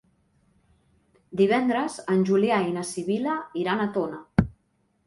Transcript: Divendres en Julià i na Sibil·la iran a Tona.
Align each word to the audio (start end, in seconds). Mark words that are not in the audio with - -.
Divendres 1.41 1.99
en 2.15 2.27
Julià 2.31 2.59
i 2.71 2.75
na 2.81 2.87
Sibil·la 2.95 3.39
iran 3.67 3.87
a 3.87 3.89
Tona. 4.01 4.53